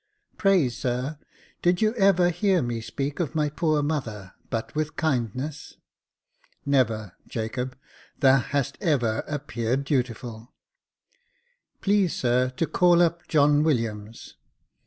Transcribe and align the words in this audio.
"Pray, 0.37 0.67
sir, 0.67 1.19
did 1.61 1.79
you 1.79 1.93
ever 1.93 2.29
hear 2.31 2.63
me 2.63 2.81
speak 2.81 3.19
of 3.19 3.35
my 3.35 3.49
poor 3.49 3.83
mother 3.83 4.33
but 4.49 4.73
with 4.73 4.95
kindness?"" 4.95 5.75
Never, 6.65 7.13
Jacob; 7.27 7.77
thou 8.19 8.39
hast 8.39 8.79
ever 8.81 9.23
appeared 9.27 9.83
dutiful."" 9.83 10.53
Please, 11.83 12.15
sir, 12.15 12.49
to 12.49 12.65
call 12.65 12.99
up 12.99 13.27
John 13.27 13.61
Williams." 13.61 14.37